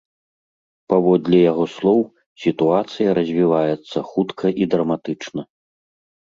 Паводле 0.93 1.37
яго 1.51 1.65
слоў, 1.73 2.01
сітуацыя 2.45 3.09
развіваецца 3.19 3.97
хутка 4.09 4.45
і 4.63 4.71
драматычна. 4.73 5.41